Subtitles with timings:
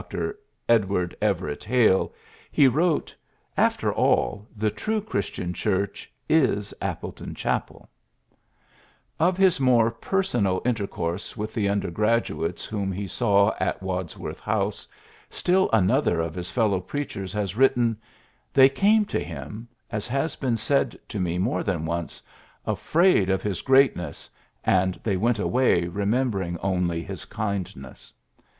[0.67, 2.11] Edward Everett Hale,
[2.51, 3.13] he wrote,
[3.57, 7.87] ^' Mer all, the true Christian Church is Apieton Chapel.
[7.87, 13.53] '^ PHILLIPS BKOOKS 79 Of his more personal intercourse with the undergraduates whom he saw
[13.59, 14.87] at Wadsworth House,
[15.29, 17.95] still another of his fellow i)reachei's has written:
[18.55, 22.23] ^^They came to him as has been said to me more than once
[22.65, 24.31] afraid of his greatness,
[24.63, 28.11] and they went away remembering only his kindness."